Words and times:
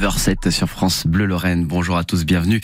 9h07 0.00 0.50
sur 0.50 0.68
France 0.68 1.06
Bleu 1.06 1.26
Lorraine. 1.26 1.66
Bonjour 1.66 1.98
à 1.98 2.04
tous, 2.04 2.24
bienvenue 2.24 2.62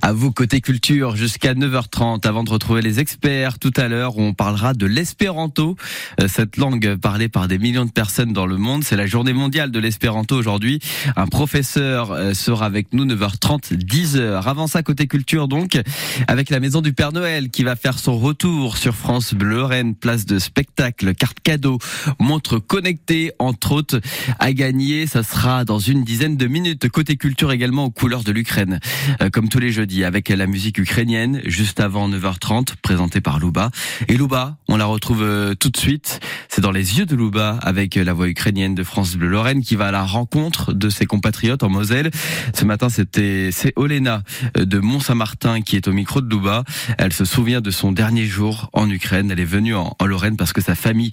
à 0.00 0.14
vous 0.14 0.32
côté 0.32 0.62
culture 0.62 1.16
jusqu'à 1.16 1.52
9h30. 1.52 2.26
Avant 2.26 2.44
de 2.44 2.50
retrouver 2.50 2.80
les 2.80 2.98
experts, 2.98 3.58
tout 3.58 3.72
à 3.76 3.88
l'heure, 3.88 4.16
on 4.16 4.32
parlera 4.32 4.72
de 4.72 4.86
l'espéranto, 4.86 5.76
euh, 6.18 6.28
cette 6.28 6.56
langue 6.56 6.96
parlée 6.96 7.28
par 7.28 7.46
des 7.46 7.58
millions 7.58 7.84
de 7.84 7.90
personnes 7.90 8.32
dans 8.32 8.46
le 8.46 8.56
monde. 8.56 8.84
C'est 8.84 8.96
la 8.96 9.06
journée 9.06 9.34
mondiale 9.34 9.70
de 9.70 9.78
l'espéranto 9.78 10.34
aujourd'hui. 10.34 10.80
Un 11.14 11.26
professeur 11.26 12.12
euh, 12.12 12.32
sera 12.32 12.64
avec 12.64 12.94
nous 12.94 13.04
9h30, 13.04 13.74
10h. 13.76 14.48
Avant 14.48 14.66
ça, 14.66 14.82
côté 14.82 15.06
culture 15.06 15.46
donc, 15.46 15.78
avec 16.26 16.48
la 16.48 16.58
maison 16.58 16.80
du 16.80 16.94
Père 16.94 17.12
Noël 17.12 17.50
qui 17.50 17.64
va 17.64 17.76
faire 17.76 17.98
son 17.98 18.18
retour 18.18 18.78
sur 18.78 18.94
France 18.94 19.34
Bleu 19.34 19.56
Lorraine, 19.56 19.94
place 19.94 20.24
de 20.24 20.38
spectacle, 20.38 21.14
carte 21.14 21.40
cadeau, 21.42 21.78
montre 22.18 22.58
connectée, 22.58 23.32
entre 23.38 23.72
autres, 23.72 24.00
à 24.38 24.54
gagner. 24.54 25.06
Ça 25.06 25.22
sera 25.22 25.66
dans 25.66 25.78
une 25.78 26.02
dizaine 26.02 26.38
de 26.38 26.46
minutes. 26.46 26.77
Côté 26.86 27.16
culture 27.16 27.52
également 27.52 27.84
aux 27.84 27.90
couleurs 27.90 28.24
de 28.24 28.32
l'Ukraine, 28.32 28.78
euh, 29.20 29.30
comme 29.30 29.48
tous 29.48 29.58
les 29.58 29.72
jeudis, 29.72 30.04
avec 30.04 30.28
la 30.28 30.46
musique 30.46 30.78
ukrainienne, 30.78 31.40
juste 31.44 31.80
avant 31.80 32.08
9h30, 32.08 32.76
présentée 32.82 33.20
par 33.20 33.38
Louba. 33.38 33.70
Et 34.08 34.16
Louba, 34.16 34.56
on 34.68 34.76
la 34.76 34.84
retrouve 34.84 35.22
euh, 35.22 35.54
tout 35.54 35.70
de 35.70 35.76
suite. 35.76 36.20
C'est 36.48 36.60
dans 36.60 36.70
les 36.70 36.98
yeux 36.98 37.06
de 37.06 37.16
Louba, 37.16 37.58
avec 37.62 37.96
la 37.96 38.12
voix 38.12 38.28
ukrainienne 38.28 38.74
de 38.74 38.82
France 38.82 39.16
Bleu 39.16 39.28
Lorraine, 39.28 39.62
qui 39.62 39.76
va 39.76 39.88
à 39.88 39.90
la 39.90 40.04
rencontre 40.04 40.72
de 40.72 40.88
ses 40.90 41.06
compatriotes 41.06 41.62
en 41.62 41.68
Moselle. 41.68 42.10
Ce 42.54 42.64
matin, 42.64 42.88
c'était 42.88 43.50
c'est 43.52 43.72
Olena 43.76 44.22
euh, 44.56 44.64
de 44.64 44.78
Mont-Saint-Martin 44.78 45.62
qui 45.62 45.76
est 45.76 45.88
au 45.88 45.92
micro 45.92 46.20
de 46.20 46.30
Louba. 46.30 46.64
Elle 46.98 47.12
se 47.12 47.24
souvient 47.24 47.60
de 47.60 47.70
son 47.70 47.92
dernier 47.92 48.26
jour 48.26 48.70
en 48.72 48.88
Ukraine. 48.88 49.30
Elle 49.30 49.40
est 49.40 49.44
venue 49.44 49.74
en, 49.74 49.96
en 49.98 50.06
Lorraine 50.06 50.36
parce 50.36 50.52
que 50.52 50.60
sa 50.60 50.74
famille, 50.74 51.12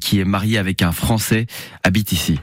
qui 0.00 0.20
est 0.20 0.24
mariée 0.24 0.58
avec 0.58 0.82
un 0.82 0.92
Français, 0.92 1.46
habite 1.82 2.12
ici. 2.12 2.38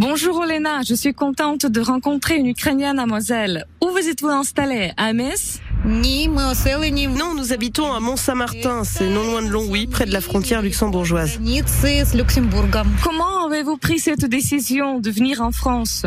Bonjour 0.00 0.38
Olena, 0.38 0.80
je 0.80 0.94
suis 0.94 1.12
contente 1.12 1.66
de 1.66 1.78
rencontrer 1.78 2.36
une 2.36 2.46
Ukrainienne 2.46 2.98
à 2.98 3.04
Moselle. 3.04 3.66
Où 3.84 3.90
vous 3.90 4.08
êtes-vous 4.08 4.30
installée? 4.30 4.92
À 4.96 5.12
Metz? 5.12 5.60
Non, 5.84 7.34
nous 7.34 7.52
habitons 7.52 7.92
à 7.92 8.00
Mont-Saint-Martin, 8.00 8.82
c'est 8.84 9.10
non 9.10 9.24
loin 9.24 9.42
de 9.42 9.48
Longwy, 9.48 9.86
près 9.88 10.06
de 10.06 10.12
la 10.14 10.22
frontière 10.22 10.62
luxembourgeoise. 10.62 11.38
Comment 13.02 13.39
avez-vous 13.52 13.78
pris 13.78 13.98
cette 13.98 14.24
décision 14.24 15.00
de 15.00 15.10
venir 15.10 15.40
en 15.40 15.50
France 15.50 16.06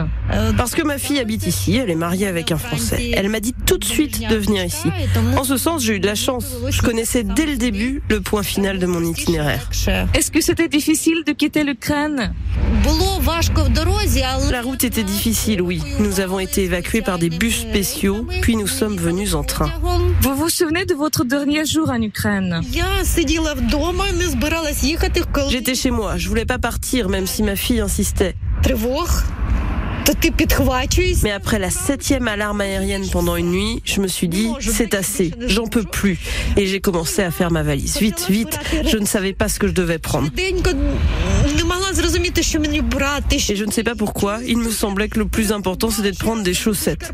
Parce 0.57 0.75
que 0.75 0.81
ma 0.81 0.97
fille 0.97 1.19
habite 1.19 1.45
ici, 1.47 1.75
elle 1.77 1.89
est 1.89 1.95
mariée 1.95 2.27
avec 2.27 2.51
un 2.51 2.57
Français. 2.57 3.11
Elle 3.13 3.29
m'a 3.29 3.39
dit 3.39 3.53
tout 3.65 3.77
de 3.77 3.85
suite 3.85 4.27
de 4.27 4.35
venir 4.35 4.63
ici. 4.63 4.89
En 5.37 5.43
ce 5.43 5.57
sens, 5.57 5.83
j'ai 5.83 5.95
eu 5.95 5.99
de 5.99 6.07
la 6.07 6.15
chance. 6.15 6.45
Je 6.69 6.81
connaissais 6.81 7.23
dès 7.23 7.45
le 7.45 7.57
début 7.57 8.01
le 8.09 8.21
point 8.21 8.43
final 8.43 8.79
de 8.79 8.85
mon 8.85 9.03
itinéraire. 9.03 9.69
Est-ce 10.13 10.31
que 10.31 10.41
c'était 10.41 10.67
difficile 10.67 11.23
de 11.25 11.31
quitter 11.33 11.63
l'Ukraine 11.63 12.33
La 14.51 14.61
route 14.61 14.83
était 14.83 15.03
difficile, 15.03 15.61
oui. 15.61 15.81
Nous 15.99 16.19
avons 16.19 16.39
été 16.39 16.63
évacués 16.63 17.01
par 17.01 17.17
des 17.17 17.29
bus 17.29 17.61
spéciaux, 17.61 18.27
puis 18.41 18.55
nous 18.55 18.67
sommes 18.67 18.97
venus 18.97 19.33
en 19.33 19.43
train. 19.43 19.71
Vous 20.21 20.35
vous 20.35 20.49
souvenez 20.49 20.85
de 20.85 20.93
votre 20.93 21.23
dernier 21.23 21.65
jour 21.65 21.89
en 21.89 22.01
Ukraine 22.01 22.61
J'étais 25.49 25.75
chez 25.75 25.91
moi, 25.91 26.17
je 26.17 26.29
voulais 26.29 26.45
pas 26.45 26.59
partir 26.59 27.09
même 27.09 27.27
si 27.27 27.32
ma 27.41 27.55
fille 27.55 27.79
insistait. 27.79 28.35
Mais 31.23 31.31
après 31.31 31.59
la 31.59 31.69
septième 31.69 32.27
alarme 32.27 32.59
aérienne 32.61 33.07
pendant 33.09 33.37
une 33.37 33.51
nuit, 33.51 33.81
je 33.85 34.01
me 34.01 34.07
suis 34.07 34.27
dit, 34.27 34.49
c'est 34.59 34.93
assez, 34.95 35.31
j'en 35.47 35.65
peux 35.65 35.83
plus. 35.83 36.19
Et 36.57 36.67
j'ai 36.67 36.81
commencé 36.81 37.21
à 37.23 37.31
faire 37.31 37.51
ma 37.51 37.63
valise. 37.63 37.97
Vite, 37.99 38.27
vite, 38.29 38.59
je 38.85 38.97
ne 38.97 39.05
savais 39.05 39.31
pas 39.31 39.47
ce 39.47 39.59
que 39.59 39.67
je 39.67 39.73
devais 39.73 39.99
prendre. 39.99 40.29
Et 43.49 43.55
je 43.55 43.65
ne 43.65 43.71
sais 43.71 43.83
pas 43.83 43.95
pourquoi, 43.95 44.39
il 44.45 44.57
me 44.57 44.71
semblait 44.71 45.09
que 45.09 45.19
le 45.19 45.27
plus 45.27 45.51
important 45.51 45.89
c'était 45.89 46.11
de 46.11 46.17
prendre 46.17 46.43
des 46.43 46.53
chaussettes. 46.53 47.13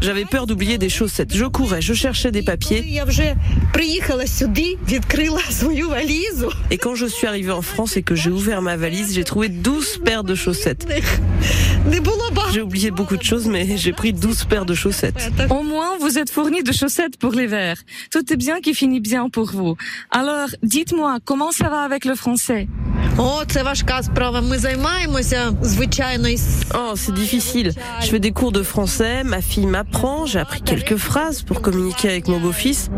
J'avais 0.00 0.24
peur 0.24 0.46
d'oublier 0.46 0.76
des 0.78 0.88
chaussettes. 0.88 1.34
Je 1.34 1.44
courais, 1.44 1.80
je 1.80 1.94
cherchais 1.94 2.30
des 2.30 2.42
papiers. 2.42 2.84
Et 6.70 6.78
quand 6.78 6.94
je 6.94 7.06
suis 7.06 7.26
arrivée 7.26 7.52
en 7.52 7.62
France 7.62 7.96
et 7.96 8.02
que 8.02 8.14
j'ai 8.14 8.30
ouvert 8.30 8.60
ma 8.60 8.76
valise, 8.76 9.14
j'ai 9.14 9.24
trouvé 9.24 9.48
12 9.48 10.00
paires 10.04 10.24
de 10.24 10.34
chaussettes. 10.34 10.86
J'ai 12.52 12.60
oublié 12.62 12.90
beaucoup 12.90 13.16
de 13.16 13.22
choses, 13.22 13.46
mais 13.46 13.76
j'ai 13.76 13.92
pris 13.92 14.12
12 14.12 14.44
paires 14.44 14.64
de 14.66 14.74
chaussettes. 14.74 15.30
Au 15.50 15.62
moins, 15.62 15.96
vous 15.98 16.18
êtes 16.18 16.30
fourni 16.30 16.62
de 16.62 16.72
chaussettes 16.72 17.16
pour 17.18 17.32
l'hiver. 17.32 17.76
Tout 18.10 18.32
est 18.32 18.36
bien 18.36 18.60
qui 18.60 18.74
finit 18.74 19.00
bien 19.00 19.28
pour 19.28 19.50
vous. 19.52 19.76
Alors, 20.10 20.48
dites-moi, 20.62 21.18
comment 21.24 21.52
ça 21.54 21.68
va 21.68 21.82
avec 21.82 22.04
le 22.04 22.16
français? 22.16 22.66
Oh, 26.74 26.92
c'est 26.96 27.14
difficile. 27.14 27.72
Je 28.00 28.06
fais 28.06 28.18
des 28.18 28.32
cours 28.32 28.50
de 28.50 28.62
français, 28.62 29.22
ma 29.22 29.40
fille 29.40 29.66
m'apprend, 29.66 30.26
j'ai 30.26 30.40
appris 30.40 30.62
quelques 30.62 30.96
phrases 30.96 31.42
pour 31.42 31.60
communiquer 31.62 32.08
avec 32.08 32.28
mon 32.28 32.40
beau-fils. 32.40 32.90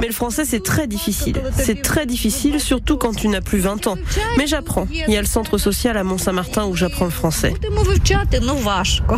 Mais 0.00 0.06
le 0.08 0.12
français, 0.12 0.44
c'est 0.44 0.62
très 0.62 0.86
difficile. 0.86 1.40
C'est 1.56 1.82
très 1.82 2.06
difficile, 2.06 2.60
surtout 2.60 2.96
quand 2.96 3.14
tu 3.14 3.28
n'as 3.28 3.40
plus 3.40 3.58
20 3.58 3.86
ans. 3.86 3.96
Mais 4.36 4.46
j'apprends. 4.46 4.88
Il 4.90 5.12
y 5.12 5.16
a 5.16 5.20
le 5.20 5.26
centre 5.26 5.58
social 5.58 5.96
à 5.96 6.04
Mont-Saint-Martin 6.04 6.66
où 6.66 6.74
j'apprends 6.74 7.04
le 7.04 7.10
français. 7.10 7.54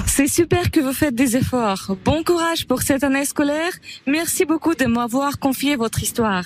C'est 0.07 0.27
super 0.29 0.71
que 0.71 0.81
vous 0.81 0.93
faites 0.93 1.15
des 1.15 1.37
efforts. 1.37 1.97
Bon 2.05 2.23
courage 2.23 2.67
pour 2.67 2.83
cette 2.83 3.05
année 3.05 3.25
scolaire. 3.25 3.73
Merci 4.07 4.45
beaucoup 4.45 4.75
de 4.75 4.85
m'avoir 4.87 5.39
confié 5.39 5.77
votre 5.77 6.03
histoire. 6.03 6.45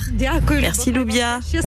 Merci 0.60 0.92
Loubia. 0.92 1.40